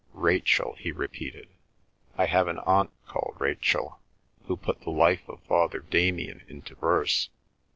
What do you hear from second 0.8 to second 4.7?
repeated. "I have an aunt called Rachel, who